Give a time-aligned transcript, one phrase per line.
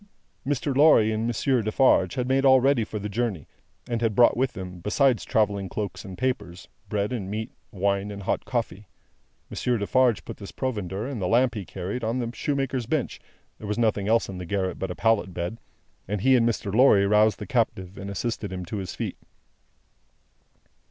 [0.47, 0.75] Mr.
[0.75, 3.47] Lorry and Monsieur Defarge had made all ready for the journey,
[3.87, 8.23] and had brought with them, besides travelling cloaks and wrappers, bread and meat, wine, and
[8.23, 8.87] hot coffee.
[9.51, 13.19] Monsieur Defarge put this provender, and the lamp he carried, on the shoemaker's bench
[13.59, 15.59] (there was nothing else in the garret but a pallet bed),
[16.07, 16.73] and he and Mr.
[16.73, 19.17] Lorry roused the captive, and assisted him to his feet.